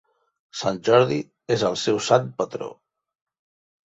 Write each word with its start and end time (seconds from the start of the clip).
Sant 0.59 0.77
Jordi 0.87 1.17
és 1.55 1.65
el 1.67 1.77
seu 1.81 1.99
sant 2.05 2.25
patró. 2.39 2.71